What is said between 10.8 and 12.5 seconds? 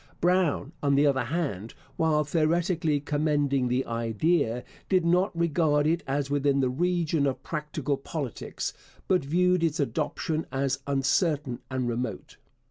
'uncertain and remote.'